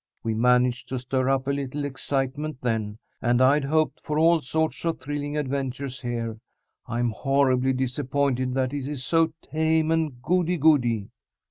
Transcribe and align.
We 0.23 0.33
managed 0.33 0.89
to 0.89 0.97
stir 0.97 1.29
up 1.29 1.45
a 1.45 1.51
little 1.51 1.85
excitement 1.85 2.57
then, 2.59 2.97
and 3.21 3.39
I'd 3.39 3.63
hoped 3.65 4.01
for 4.01 4.17
all 4.17 4.41
sorts 4.41 4.83
of 4.83 4.99
thrilling 4.99 5.37
adventures 5.37 6.01
here. 6.01 6.39
I'm 6.87 7.11
horribly 7.11 7.73
disappointed 7.73 8.55
that 8.55 8.73
it's 8.73 9.03
so 9.03 9.31
tame 9.43 9.91
and 9.91 10.19
goody 10.23 10.57
goody." 10.57 11.11